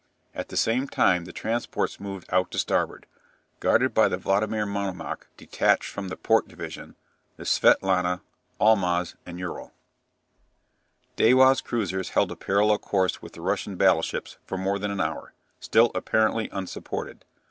At 0.33 0.49
the 0.49 0.57
same 0.57 0.87
time 0.87 1.25
the 1.25 1.31
transports 1.31 1.99
moved 1.99 2.27
out 2.33 2.49
to 2.49 2.57
Starboard, 2.57 3.05
guarded 3.59 3.93
by 3.93 4.07
the 4.07 4.17
"Vladimir 4.17 4.65
Monomach" 4.65 5.27
(detached 5.37 5.87
from 5.91 6.07
the 6.07 6.17
port 6.17 6.47
division), 6.47 6.95
the 7.37 7.43
"Svietlana," 7.43 8.21
"Almaz," 8.59 9.13
and 9.27 9.37
"Ural." 9.37 9.73
Dewa's 11.17 11.61
cruisers 11.61 12.09
held 12.09 12.31
a 12.31 12.35
parallel 12.35 12.79
course 12.79 13.21
with 13.21 13.33
the 13.33 13.41
Russian 13.41 13.75
battleships 13.75 14.37
for 14.43 14.57
more 14.57 14.79
than 14.79 14.89
an 14.89 15.01
hour, 15.01 15.33
still 15.59 15.91
apparently 15.93 16.49
unsupported. 16.51 17.23